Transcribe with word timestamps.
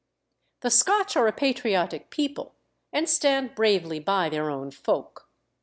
The 0.61 0.71
Scotch 0.71 1.15
are 1.15 1.27
a 1.27 1.31
patriotic 1.31 2.09
people, 2.09 2.55
and 2.91 3.07
stand 3.07 3.53
bravely 3.53 3.99
by 3.99 4.29
their 4.29 4.49
own 4.49 4.71
folk. 4.71 5.27